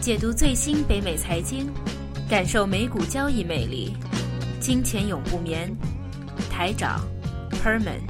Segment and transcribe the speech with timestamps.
[0.00, 1.70] 解读最新北美财经，
[2.26, 3.94] 感受美股交易魅力。
[4.58, 5.70] 金钱永不眠，
[6.50, 7.06] 台长
[7.62, 8.00] Herman。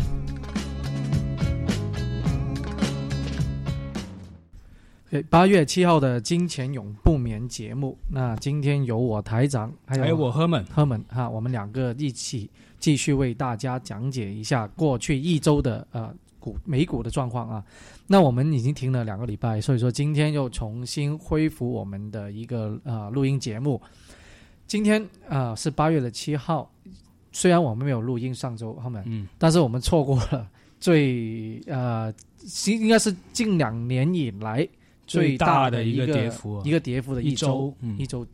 [5.29, 12.49] 八月七号的《金钱永不眠》节目，那今天由我台长还有我 Herman，Herman 哈，我们两个一起
[12.79, 17.65] 继续为大家讲解一下过去一周的呃股美股的状况啊。
[18.09, 23.81] 那我们已经停了两个礼拜，所以说今天又重新恢复我们的一个呃录音节目。
[24.67, 26.69] 今天啊、呃是八月的七号，
[27.31, 30.49] 虽然我们没有录音上周 Herman，嗯，但是我们错过了
[30.81, 34.67] 最呃，其应该是近两年以来
[35.07, 38.27] 最大大的一个个跌幅啊一个跌幅的一周周嗯一周。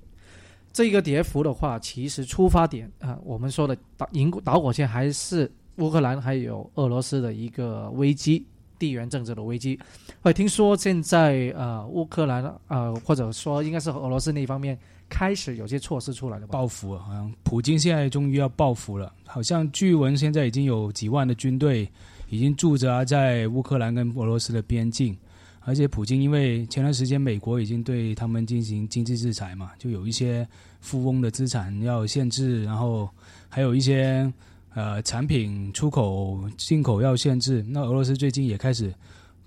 [0.73, 8.45] 这个跌幅的话，其实出发点啊、我们说的导引导火线还是乌克兰还有俄罗斯的一个危机，
[8.79, 9.79] 地缘政治的危机。
[10.23, 14.77] 我听说现在呃乌克兰呃或者说应该是俄罗斯那一方面
[15.09, 16.53] 开始有些措施出来了吧？
[16.53, 21.89] 报复，好像普京现在终于要报复了，好像据闻现在已经有几万的军队
[22.29, 25.17] 已经驻扎在乌克兰跟俄罗斯的边境，
[25.61, 30.47] 而且普京因为前段时间美国已经对他们进行经济制裁嘛，就有一些
[30.81, 33.09] 富翁的资产要限制，然后
[33.49, 34.33] 还有一些
[34.77, 37.65] 呃产品出口进口要限制。
[37.67, 38.93] 那俄罗斯最近也开始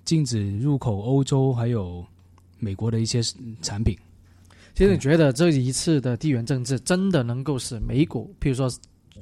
[0.04, 2.04] 禁止入口欧洲还有
[2.58, 3.22] 美国的一些
[3.62, 3.96] 产品。
[4.74, 8.68] 其实你觉得这一次的地缘政治真的能够使美股，譬如说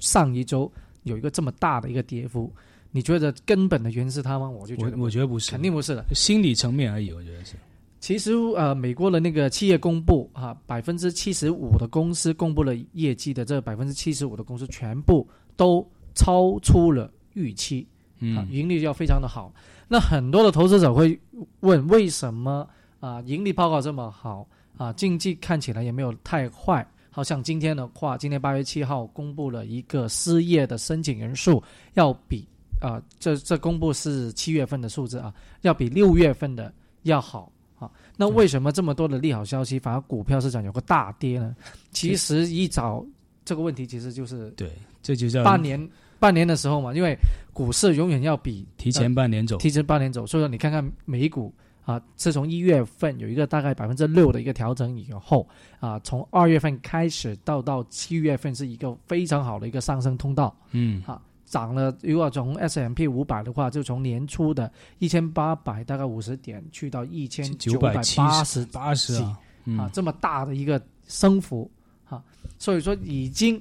[0.00, 0.70] 上一周
[1.02, 2.50] 有一个这么大的一个跌幅，
[2.90, 4.48] 你觉得根本的原因是他吗？
[4.48, 6.04] 我就觉我得我觉得不是，肯定不是的。
[6.14, 7.54] 心理层面而已，我觉得是。
[8.00, 15.84] 其实呃，美国的那个企业公布啊，百分之七十五的公司公布了业绩的，这百分之七十五的公司全部都
[16.18, 17.86] 超出了预期。
[18.18, 19.54] 啊，嗯，盈利要非常的好。
[19.86, 21.16] 那很多的投资者会
[21.60, 24.44] 问，为什么啊盈利报告这么好
[24.76, 26.84] 啊，经济看起来也没有太坏？
[27.10, 31.62] 好像今天的话，今天八月七号公布了一个失业的申请人数，
[31.94, 32.44] 要比
[32.80, 36.72] 啊这这公布是七月份的数字啊，要比六月份的
[37.04, 37.88] 要好啊。
[38.16, 41.54] 那为什么这么多的利好消息，反而股票市场有个大跌呢？
[41.92, 43.06] 其实一早
[43.44, 45.80] 这个问题其实就是对，这就叫半年
[46.18, 47.16] 半年的时候嘛，因为
[47.52, 49.56] 股市永远要比提前半年走。
[49.56, 51.52] 提前半年走，所以说你看看美股
[51.84, 55.48] 啊，自从一月份有一个大概百分之六的一个调整以后
[55.80, 61.96] 啊，从二月份开始到到七月份是一个非常好的一个上升通道，嗯，啊涨了。
[62.02, 71.70] 如果从 S M P 五百的话，就从年初的一千八百大概五十点去到一千九百八十八十啊，啊嗯，这么大的一个升幅
[72.06, 72.22] 啊，
[72.58, 73.58] 所以说已经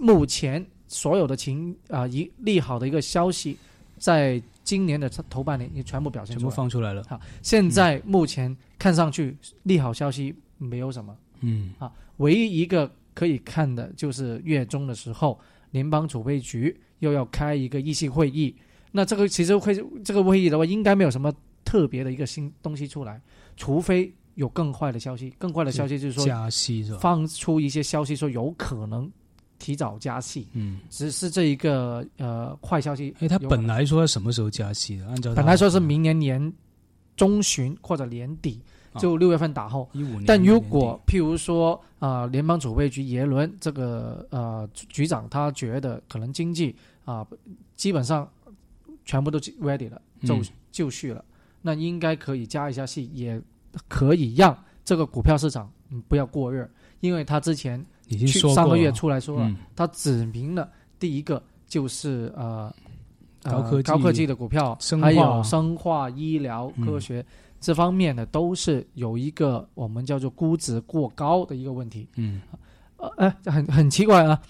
[0.00, 3.56] 目前所有的情啊一利好的一个消息，
[3.98, 6.56] 在今年的头半年也全部表现全部出来。
[6.56, 7.02] 放出来了。
[7.08, 15.38] 好，现在目前看上去利好消息没有什么，嗯，啊唯一一个可以看的就是月中的时候，
[15.72, 18.54] 联邦储备局又要开一个议息会议。
[18.92, 19.74] 那这个其实会
[20.04, 21.34] 这个会议的话，应该没有什么
[21.64, 23.20] 特别的一个新东西出来，
[23.56, 25.34] 除非有更坏的消息。
[25.36, 26.98] 更坏的消息就是说，加息是吧？
[27.00, 29.10] 放出一些消息说有可能
[29.64, 33.14] 提早加息，嗯，只是这一个呃坏消息。
[33.20, 35.06] 哎，他本来说他什么时候加息的？
[35.06, 36.52] 按照本来说是明年年
[37.16, 38.60] 中旬或者年底，
[38.92, 39.88] 啊就六月份打后。
[39.94, 46.76] 一五年，但如果譬如说啊、呃联邦储备局耶伦这个呃局长他觉得可能经济
[47.06, 47.26] 啊、
[47.74, 48.28] 基本上
[49.06, 51.24] 全部都 ready 了，就、嗯就绪了，
[51.62, 53.40] 那应该可以加一下息，也
[53.88, 54.54] 可以让
[54.84, 56.68] 这个股票市场嗯不要过热，
[57.00, 59.56] 因为他之前已经上个月出来说了，嗯。
[59.74, 62.72] 他指明了第一个就是呃
[63.42, 67.24] 呃高科技高科技的股票，还有生化医疗嗯科学、
[67.60, 72.08] 这方面的，都是有一个我们叫做估值过高的一个问题。
[72.16, 72.40] 嗯，
[72.96, 74.40] 呃，哎，很很奇怪啊，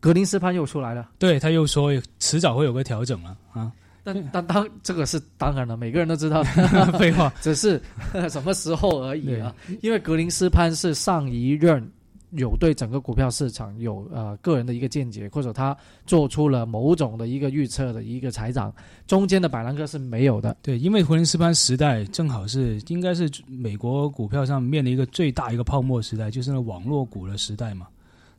[0.00, 3.72] 格林斯潘又出来了，对他又说迟早会有个调整了啊。
[4.04, 6.42] 但但当这个是当然了，每个人都知道，
[6.98, 7.80] 废话， 只是
[8.28, 9.54] 什么时候而已啊。
[9.80, 11.88] 因为格林斯潘是上一任
[12.32, 15.76] 有对整个股票市场有呃个人的一个见解，或者他
[16.06, 18.72] 做出了某种的一个预测的一个财长，
[19.06, 20.56] 中间的百兰克是没有的。
[20.62, 27.86] 对，因为霍林斯潘时代正好是应该是美国股票上面临一个最大一个泡沫时代，就是那网络股的时代嘛。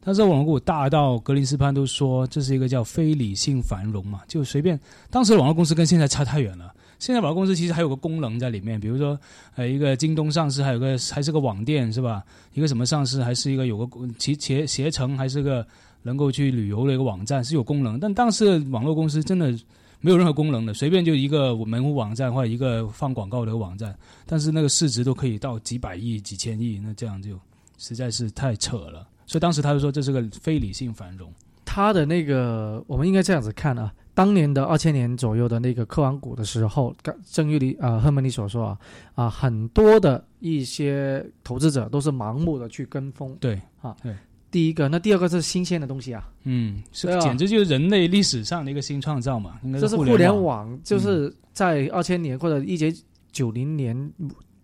[0.06, 4.78] 但是网络股大到格林斯潘都说这是一个叫非理性繁荣嘛，就随便。
[5.10, 6.74] 当时的网络公司跟现在差太远了。
[7.04, 9.20] 现在网络公司其实还有个功能在里面，比如说
[9.56, 12.24] 呃一个京东上市，还有个还是个网店是吧？
[12.54, 15.68] 一个什么上市还是一个有个其携携程还是个
[16.04, 18.00] 能够去旅游的一个网站是有功能。
[18.00, 19.54] 但当时网络公司真的
[20.00, 23.94] 没有任何功能的，随便就一个门户网站或者一个放广告的网站，
[24.26, 27.38] 但是那个市值都可以到几百亿、几千亿，那这样就
[27.78, 29.06] 实在是太扯了。
[29.26, 31.30] 所以当时他就说这是个非理性繁荣。
[31.66, 33.94] 他的那个，我们应该这样子看啊。
[34.14, 36.96] 当年的二千年左右的那个科网股的时候，
[37.26, 38.80] 正如你啊赫门你所说啊
[39.16, 43.36] 啊，很多的一些投资者都是盲目的去跟风。
[43.40, 44.16] 对啊，对。
[44.52, 46.30] 第一个，那第二个是新鲜的东西啊。
[46.44, 49.60] 嗯，是简直就是人类历史上的一个新创造嘛。
[49.74, 52.88] 这是互联网，就是在二千年或者一九
[53.32, 54.12] 九零年。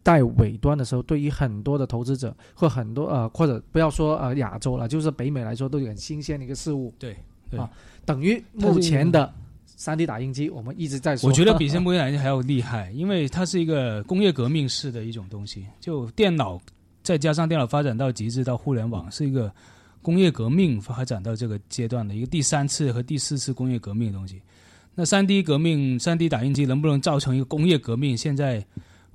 [0.01, 6.91] 代尾端的时候，对于很多的投资者或很多呃，或者不要说呃亚洲了，就是北美来说，都有很新鲜的一个事物。
[6.97, 7.15] 对，
[7.55, 7.69] 啊，
[8.05, 9.31] 等于目前的
[9.79, 11.29] 三 D 打印机，我们一直在说。
[11.29, 15.65] 我觉得比三 D 打印机还要厉害，因为它是一个工业革命式的一种东西。
[15.79, 16.59] 就电脑
[17.01, 19.49] 再加上电脑发展到极致到互联网，是一个
[20.01, 24.41] 工业革命发展到这个阶段的一个第三次和第四次工业革命的东西。
[24.93, 28.15] 那三 D 革命，三 D 打印机能不能造成一个工业革命？
[28.15, 28.63] 现在。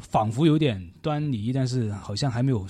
[0.01, 2.67] 仿佛有点端倪，但是好像还没有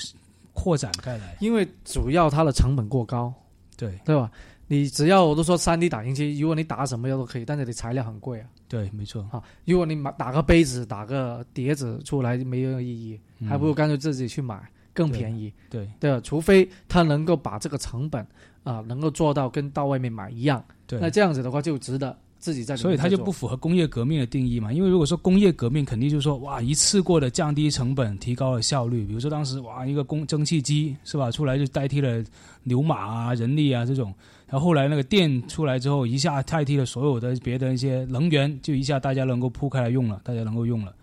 [0.53, 1.35] 扩展开来。
[1.41, 3.33] 因为主要它的成本过高，
[3.77, 4.31] 对对吧？
[4.75, 8.47] 你只要我都说三 D 打印机，如果你打什么药都可以，但是你材料很贵啊。
[8.69, 9.23] 对，没错。
[9.31, 14.61] 啊，如果你买打个杯子、打个碟子出来没有意义，还不如干脆自己去买，
[14.93, 15.53] 更便宜。
[15.71, 18.27] 对对，除非他能够把这个成本
[18.65, 20.65] 啊，能够做到跟到外面买一样。
[20.87, 22.17] 对，那这样子的话就值得。
[22.37, 24.71] 自己在，所以它就不符合工业革命的定义嘛？
[24.71, 29.07] 因为如果说工业革命，肯定就是说哇，一次过的降低成本，提高了效率。
[29.07, 32.23] 比如说当时哇，一个工蒸汽机是吧，出来就代替了
[32.63, 34.13] 牛马啊、人力啊这种。
[34.47, 40.95] 然后后来那个电出来之后，一下代替了所有的别的一些能源，就一下大家能够铺开来用了，大家能够用了。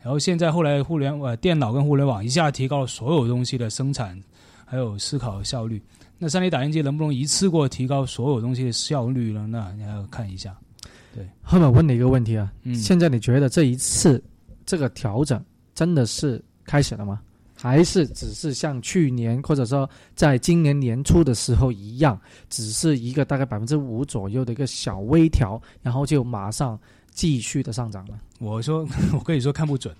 [0.00, 4.20] 然后现在后来互联呃、电脑跟互联网一下提高了所有东西的生产
[4.64, 5.82] 还有思考效率。
[6.18, 9.46] 那三 D 打印机能不能一次过提高所有东西的效率呢？
[9.48, 10.56] 那你要看一下。
[11.14, 14.22] 对，后面问你一个问题啊，现在你觉得这一次
[14.66, 15.42] 这个调整
[15.74, 17.20] 真的是开始了吗？
[17.60, 22.18] 还是只是像去年或者说在今年年初的时候一样，
[22.48, 26.78] 只是一个大概百分之五左右的一个小微调，然后就马上
[27.10, 28.18] 继续的上涨了？
[28.38, 29.94] 我说， 我跟你说看不准，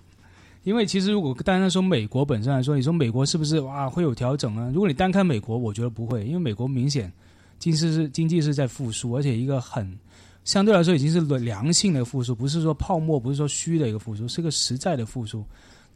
[0.63, 4.71] 因为其实如果单单说美国本身来说，你说美国是不是哇会有调整呢？
[4.73, 7.11] 如果你单看美国，我觉得不会，因为美国明显
[7.57, 9.97] 经济是经济是在复苏，而且一个很。
[10.45, 15.45] 相对来说已经是良性的复苏，不是说泡沫，不是说虚的一个复苏，是个实在的复苏。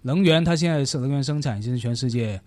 [0.04, 2.40] 能源它现在是能源生产已经是全世界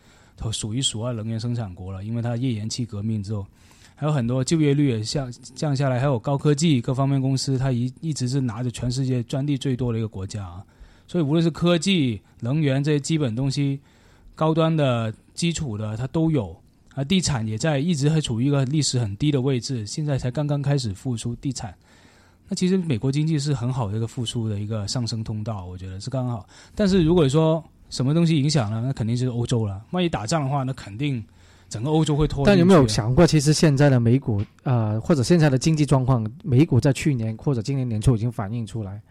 [0.52, 3.44] 数一数二能源生产国了，因为它页岩气革命之后，
[3.94, 10.64] 还有很多就业率也降降下来，还有高科技各方面公司，它一一直是拿着全世界专利最多的一个国家啊。
[11.08, 13.80] 所以无论是科技、能源这些基本东西，
[14.34, 16.56] 高端的基础的它都有。
[16.94, 21.74] 啊，地产也在一直还处于一个历史很低的位置，现在才刚刚开始复苏，地产。
[22.48, 26.46] 那其实美国经济是很好的一个复苏的一个上升通道，我觉得是刚好。
[26.74, 29.84] 但是如果说什么东西影响了，那肯定是欧洲了。
[29.90, 31.24] 万一打仗的话，那肯定
[31.68, 32.46] 整个欧洲会拖。
[32.46, 39.02] 但有没有想过，其实现在的美股啊，或者现在的经济状况，美股在去年或者今年年初已经反映出来，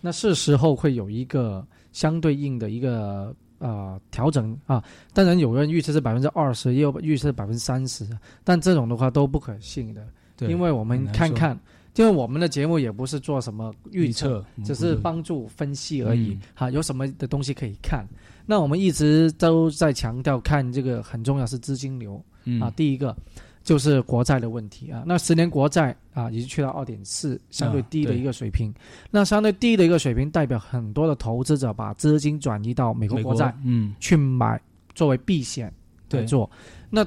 [0.00, 4.82] 那是时候会有一个相对应的一个啊调整啊。
[5.12, 8.08] 当然有人预测是百分之二十，也有预测百分之三十，
[8.44, 10.06] 但这种的话都不可信的，
[10.48, 11.58] 因为我们看看。
[11.98, 16.38] 因为我们的节目也不是做什么预测，只是帮助分析而已。
[16.54, 18.06] 哈，有什么的东西可以看？
[18.46, 22.24] 那我们一直都在强调，看这个很重要是资金流
[22.60, 22.70] 啊。
[22.70, 23.16] 第一个
[23.64, 25.02] 就是国债的问题啊。
[25.04, 28.72] 那十年国债啊，已经去到二点四，相对低的一个水平。
[29.10, 34.60] 那相对低的一个水平，代表很多的投资者把资金转移到美国国债，嗯，去买
[34.94, 35.72] 作为避险
[36.08, 36.48] 对做。
[36.88, 37.04] 那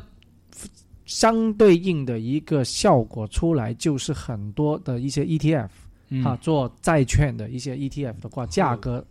[1.12, 5.68] 相对应的一个效果出来，就是很多的一些 ETF，
[6.24, 9.06] 哈，做债券的一些 ETF 的话，价格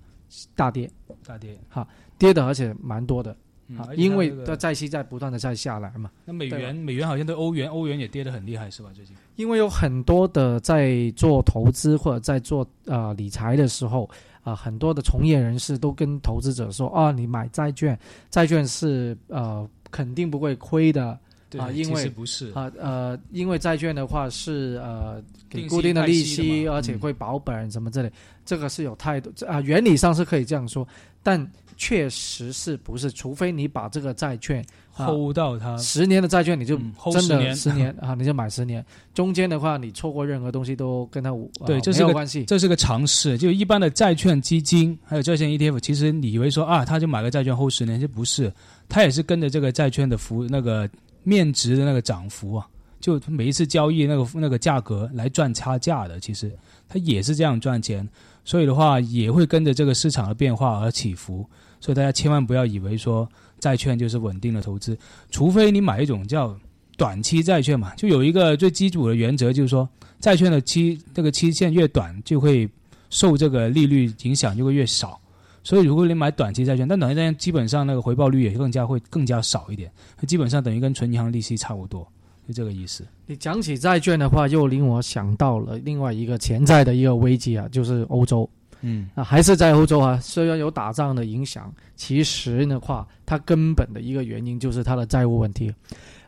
[0.56, 0.90] 大跌，
[1.26, 1.86] 大跌，哈，
[2.18, 3.36] 跌的而且蛮多的，
[3.76, 6.10] 啊，因为的债息在不断的在下来嘛。
[6.24, 8.88] 那美元，美元好像对欧元，欧元也跌得很厉害，是吧？
[8.94, 14.08] 最近，因为有很多的在做投资或者在做呃理财的时候，
[14.42, 17.98] 啊，很多的从业人士都跟投资者说啊，你买债券，
[18.30, 21.18] 债券是呃肯定不会亏的。
[21.58, 28.12] 啊，因为不是啊，呃，因为债券的话是呃给固定的利息，而且会保本什么之类，
[28.44, 30.86] 这个是有态度啊，原理上是可以这样说，
[31.22, 33.10] 但确实是不是？
[33.10, 34.62] 除非你把这个债券
[34.94, 36.78] hold 到它十年的债券，你就
[37.10, 38.84] 真的十年 啊，你就买十年。
[39.14, 43.38] 中间的话，你错过任何东西都跟它无对，这是个关系，这是个常识。
[43.38, 48.52] 就一般的债券基金还有债券 ETF，其实你以为说啊，他就买个债券 hold 十年，就不是，
[48.86, 50.88] 他也是跟着这个债券的服那个。
[51.22, 52.66] 面值的那个涨幅啊，
[53.00, 56.50] 就每一次交易那个那个价格来赚差价的，其实
[56.88, 58.08] 它也是这样赚钱，
[58.44, 61.44] 所以的话也会跟着这个市场的变化而起伏，
[61.80, 64.96] 所以大家千万不要以为说债券就是稳定的投资，
[65.30, 66.58] 除非你买一种叫
[66.96, 72.68] 短期债券嘛，就有一个最基础的原则就是说，债券的期这个期限越短，就会
[73.08, 75.20] 受这个利率影响就会越少。
[75.62, 79.92] 所以，如果你买短期债券，但短期债券基本上那个回报率也更加会更加少一点，
[80.26, 82.06] 基本上等于跟存银行利息差不多，
[82.48, 83.06] 就这个意思。
[83.26, 88.48] 你讲起债券的话，又令我想到了另外一个潜在的一个危机啊，就是欧洲。
[88.80, 95.70] 嗯啊，还是在欧洲啊，虽然有打仗的影响，其实的话，它根本的一个原因就是它的债务问题。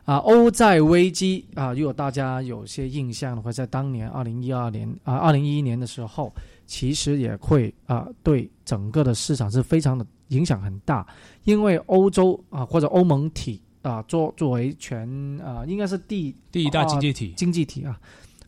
[0.05, 6.31] 啊，欧债危机啊，如果大家有些印象的话，在当年二零一二年啊，二零一一年的时候。
[6.65, 11.05] 其实也会啊，对整个的市场是非常的影响很大，
[11.43, 15.07] 因为欧洲啊或者欧盟体啊作作为全
[15.39, 17.33] 啊应该是第第一大经济体。
[17.35, 17.99] 经济体啊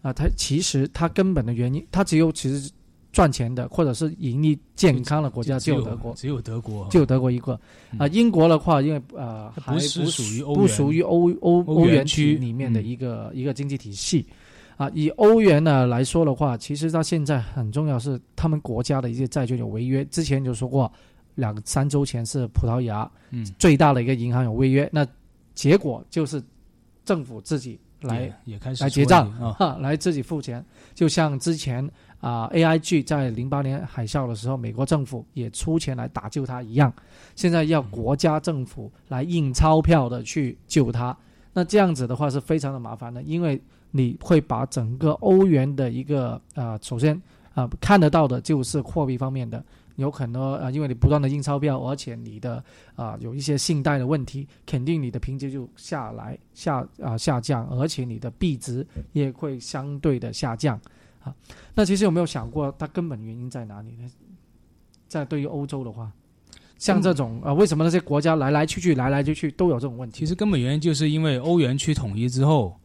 [0.01, 2.71] 啊，它其实它根本的原因，它只有其实
[3.11, 7.59] 赚钱的或者是盈利健康的国家只有德国，只有德国，只有德国一个。
[7.97, 8.07] 啊。
[8.07, 14.25] 英国的话，因为呃还不属于不属于欧欧欧元区里面的一个一个经济体系。
[14.77, 20.03] 啊，以欧元呢来说的话，其实它现在很重要是他们国家的一些债券有违约。
[20.05, 20.91] 之前就说过，
[21.35, 25.07] 两三周前是葡萄牙，嗯，最大的一个银行有违约，那
[25.53, 26.43] 结果就是
[27.05, 30.61] 政府自己来也开始来结账啊，来自己付钱。
[30.93, 31.89] 就像之前
[32.19, 36.93] 啊，AIG 在零八年海啸的时候，美国政府也出钱来打救它一样，
[37.33, 41.17] 现在要国家政府来印钞票的去救它。
[41.53, 43.61] 那这样子的话是非常的麻烦的，因为。
[43.97, 47.19] 你会把整个欧元的一个啊，首先
[47.53, 49.63] 啊看得到的就是货币方面的，
[49.95, 52.61] 有很多啊，因为你不断的印钞票，而且你的
[52.97, 60.77] 啊有一些信贷的问题，肯定你的评级就下来下啊下降，而且你的币值也会相对的下降
[61.23, 61.33] 啊。
[61.73, 64.11] 那其实有没有想过它根本原因在哪里呢？
[65.07, 66.11] 在对于欧洲的话，
[66.77, 70.19] 像这种啊，为什么那些国家来来去去来来去去都有这种问题？
[70.19, 72.77] 其实根本原因就是因为欧元区统一之后。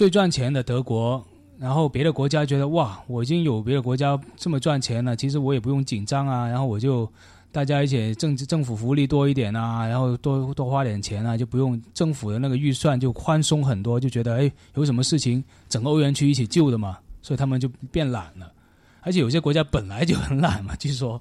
[0.00, 1.22] 最赚钱的德国，
[1.58, 7.06] 然后别的国家觉得哇，我已经有别的国家这么赚钱了，其实我也不用紧张啊，然后我就
[7.52, 18.50] 大家一起政政府福利多一点啊，然后多多花点钱啊，就不用政府的那个预算就宽松很多，就觉得哎，有什么事情整个欧元区一起救的嘛，所以他们就变懒了，
[19.02, 21.20] 而且有些国家本来就很懒嘛，据说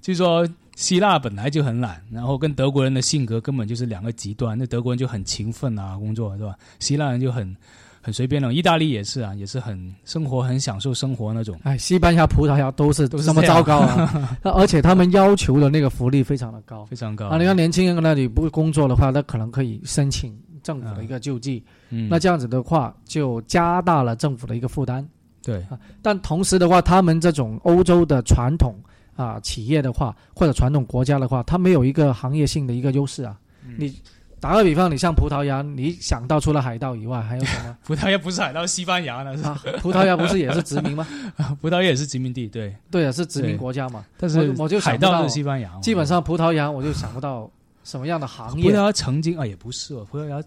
[0.00, 6.54] 据说希腊本来就很懒，然后跟德国人的性格根本就是两个极端，那德国人就很勤奋啊，工作是吧？
[6.78, 7.56] 希腊人就很。
[8.02, 11.58] 很随便的，意大利也是啊，也是很生活，很享受生活那种。
[11.64, 14.38] 哎，西班牙、葡萄牙都是都是这么糟糕啊！
[14.42, 17.36] 而且他们要求的那个福利非常的高，非常高啊！
[17.36, 21.62] 你看年轻人那里不工作的话，那可能可以申请政府的一个救济。
[21.90, 25.06] 嗯，那这样子的话，就加大了政府的一个负担。
[25.42, 28.74] 对啊，但同时的话，他们这种欧洲的传统
[29.14, 33.38] 啊企业的话，或者传统国家的话，它没有一个行业性的一个优势啊。
[33.76, 33.94] 你。
[34.40, 37.76] 打个比方，你像葡萄牙，你想到除了海盗以外还有什么？
[37.84, 39.36] 葡萄牙不是海盗，西班牙呢？
[39.80, 41.06] 葡萄牙不是也是殖民吗？
[41.60, 44.02] 葡萄牙也是殖民地，对对啊，是殖民国家嘛。
[44.16, 45.78] 但是我就海盗是西班牙。
[45.80, 47.50] 基本上葡萄牙我就想不到
[47.84, 48.62] 什么样的行业。
[48.62, 50.42] 葡萄牙曾经啊，也不是哦，葡萄牙，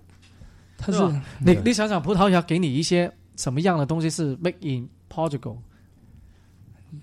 [0.76, 1.00] 它是
[1.40, 5.58] 你你想想，葡萄牙给你一些什么样的东西是 make in Portugal？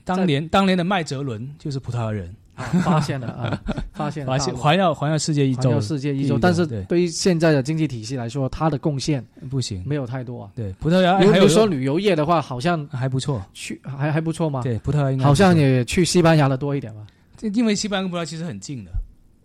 [0.05, 2.35] 当年当年的麦哲伦就是葡萄牙人。
[2.83, 3.63] 发现了啊，
[3.93, 6.39] 发现 发现环绕环绕世界一周，环绕世界一周。
[6.39, 10.51] 但是对于现在的经济体系来说，它的贡献不行，没有太多啊。
[10.55, 14.63] 对，葡萄牙，比如说旅游业的话，好像还不错，去还还不错吗？
[14.63, 17.07] 对，葡萄牙好像也去西班牙的多一点吧。
[17.55, 18.91] 因为西班牙跟葡萄牙其实很近的，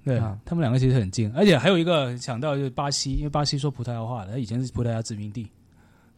[0.03, 5.47] 对他们两个其实很近，而且还有一个想到就是巴西，因为巴西说葡萄牙话的，它以前是葡萄牙殖民地。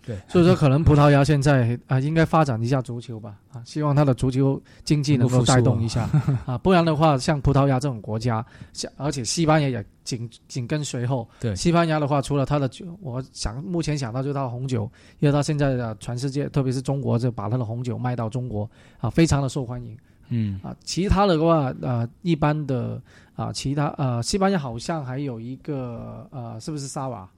[0.07, 6.09] 对，所以说可能葡萄牙现在啊，应该发展一下足球吧，啊，希望它的足球经济能够带动一下
[6.47, 11.27] 啊，不然的话，像葡萄牙这种国家，像而且西班牙也紧紧跟随后。
[11.41, 19.97] 对，西班牙的话，除了它的酒，我想目前想到就是它的红酒，因为它现在的全世界，特别是中国，就把它的红酒卖到中国啊，非常的受欢迎。
[20.29, 23.01] 嗯啊，其他的话，呃，一般的
[23.35, 27.29] 啊，其他呃，西班牙好像还有一个呃，是不是沙瓦？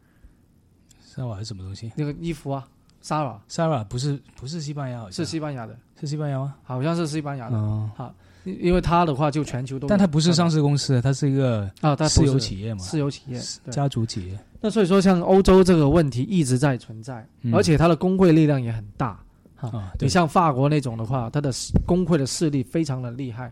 [1.19, 1.91] 沙瓦是什么东西？
[1.97, 2.65] 那个衣服啊
[3.03, 6.55] ，Sara，Sara 不是不是西班牙，是西班牙的，是西班牙吗？
[6.63, 7.57] 好像是西班牙的。
[7.93, 14.39] 好，因为它的话就全球都，但它不是上市公司，它是一个啊，它私有企业嘛，私有企业，家族企业。
[14.61, 19.19] 那所以说，像欧洲这个问题一直在存在，而且它的工会力量也很大。
[19.57, 21.51] 啊，你像法国那种的话，它的
[21.85, 23.51] 工会的势力非常的厉害，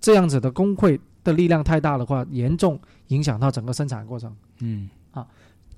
[0.00, 2.78] 这样子的工会的力量太大的话，严重
[3.08, 4.32] 影响到整个生产过程。
[4.60, 4.88] 嗯。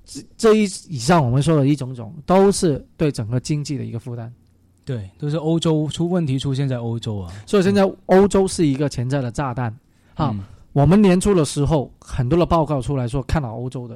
[0.05, 4.31] 这这一以上我们说的一种种，都是对整个经济的一个负担。
[4.85, 7.33] 对，都是欧洲出问题出现在欧洲啊。
[7.47, 9.75] 所以现在欧洲是一个潜在的炸弹。
[10.13, 10.43] 哈，嗯
[10.73, 13.95] 我们年初的时候，很多的报告出来说看好欧洲的，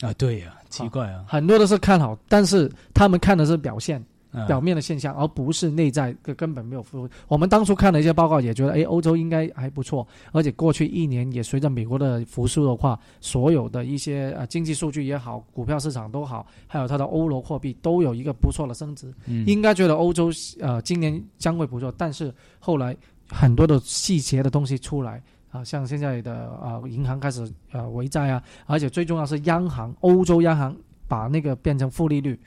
[0.00, 4.04] 啊，对呀、奇怪啊，很多都是看好，但是他们看的是表现。
[4.32, 7.12] 啊表面的现象，而不是内在的根本没有复苏。
[7.28, 20.30] 我们当初看了一些报告，也觉得，哎，欧洲应该还不错，而且过去一年也随着美国的复苏的话，所有的一些呃经济数据也好，股票市场都好，还有它的欧罗货币都有一个不错的升值，嗯应该觉得欧洲
[20.60, 22.96] 呃今年将会不错，但是后来
[23.28, 25.22] 很多的细节的东西出来。
[25.52, 30.76] 啊，像现在的啊、呃银行开始呃违债啊，而且最重要是央行，欧洲央行
[31.08, 32.38] 把那个变成负利率，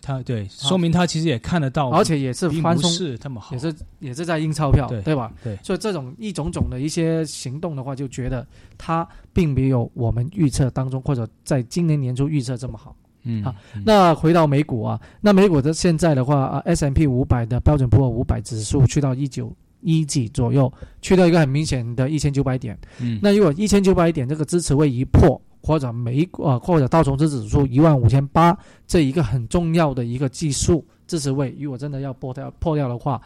[0.00, 5.32] 他对，说明他其实也看得到，而且也是宽松是这么好，也是也是在印钞票，对吧？
[5.42, 8.46] 对所以这种一种种的一些行动的话，就觉得
[8.78, 12.94] 他并没有我们预测当中或者在今年年初预测这么好。
[13.28, 20.72] 嗯好嗯那回到美股啊，那美股的现在的话啊，S M P 五百的标准普尔五百指数去到一九一几左右，
[21.02, 22.78] 去到一个很明显的一千九百点。
[23.00, 28.56] 嗯那如果一千九百点这个支持位一破，或者美股啊或者道琼斯指数一万五千八
[28.86, 33.20] 这一个很重要的一个技术支持位，如果真的要破掉破掉的话，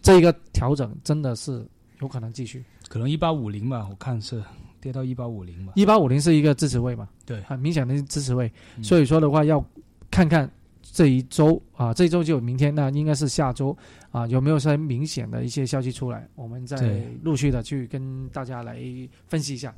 [0.00, 1.66] 这一个调整真的是
[2.00, 2.64] 有可能继续。
[2.88, 4.40] 可能一八五零吧，我看是
[4.80, 7.40] 跌到一八五零吧，一八五零是一个支持位嘛，对。
[7.42, 8.84] 很明显的支持位，嗯。
[8.84, 9.64] 所以说的话要
[10.12, 10.48] 看看
[10.80, 13.76] 这一周啊，这一周就明天，那应该是下周
[14.12, 18.80] 啊，有没有些明显的一些消息出来，我们再陆续的去跟大家来
[19.26, 19.72] 分析一下。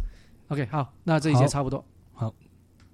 [0.49, 1.83] OK，好，那这一节差不多。